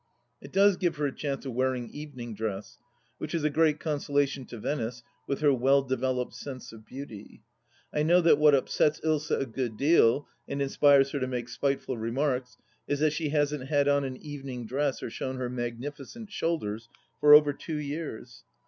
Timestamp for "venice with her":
4.57-5.53